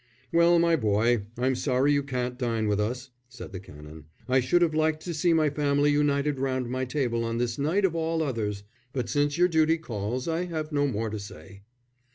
[0.31, 4.05] "Well, my boy, I'm sorry you can't dine with us," said the Canon.
[4.27, 7.85] "I should have liked to see my family united round my table on this night
[7.85, 11.61] of all others, but since your duty calls I have no more to say."